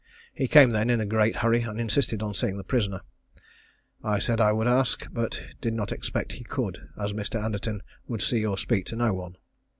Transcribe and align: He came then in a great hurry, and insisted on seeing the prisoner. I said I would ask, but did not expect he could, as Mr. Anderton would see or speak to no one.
He 0.33 0.47
came 0.47 0.71
then 0.71 0.89
in 0.89 0.99
a 0.99 1.05
great 1.05 1.35
hurry, 1.45 1.61
and 1.61 1.79
insisted 1.79 2.23
on 2.23 2.33
seeing 2.33 2.57
the 2.57 2.63
prisoner. 2.63 3.01
I 4.03 4.17
said 4.17 4.41
I 4.41 4.51
would 4.51 4.65
ask, 4.65 5.05
but 5.11 5.39
did 5.61 5.75
not 5.75 5.91
expect 5.91 6.31
he 6.33 6.43
could, 6.43 6.79
as 6.99 7.13
Mr. 7.13 7.39
Anderton 7.39 7.83
would 8.07 8.23
see 8.23 8.43
or 8.43 8.57
speak 8.57 8.87
to 8.87 8.95
no 8.95 9.13
one. 9.13 9.35